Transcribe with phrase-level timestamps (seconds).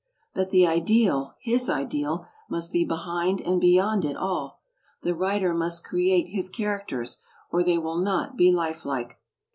[0.33, 4.61] But the ideal, his ideal, must be behind and beyond it all.
[5.03, 9.19] The writer must create his characters, or they will not be life like.